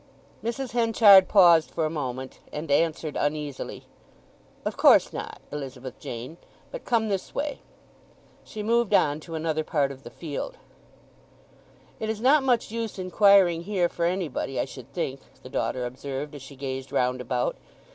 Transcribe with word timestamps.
Mrs. 0.43 0.71
Henchard 0.71 1.27
paused 1.29 1.69
for 1.69 1.85
a 1.85 1.89
moment, 1.91 2.39
and 2.51 2.71
answered 2.71 3.15
uneasily, 3.15 3.85
"Of 4.65 4.75
course 4.75 5.13
not, 5.13 5.39
Elizabeth 5.51 5.99
Jane. 5.99 6.37
But 6.71 6.85
come 6.85 7.07
this 7.07 7.35
way." 7.35 7.59
She 8.43 8.63
moved 8.63 8.95
on 8.95 9.19
to 9.19 9.35
another 9.35 9.63
part 9.63 9.91
of 9.91 10.01
the 10.01 10.09
field. 10.09 10.57
"It 11.99 12.09
is 12.09 12.19
not 12.19 12.41
much 12.41 12.71
use 12.71 12.97
inquiring 12.97 13.61
here 13.65 13.87
for 13.89 14.05
anybody, 14.05 14.59
I 14.59 14.65
should 14.65 14.91
think," 14.91 15.21
the 15.43 15.49
daughter 15.49 15.85
observed, 15.85 16.33
as 16.33 16.41
she 16.41 16.55
gazed 16.55 16.91
round 16.91 17.21
about. 17.21 17.55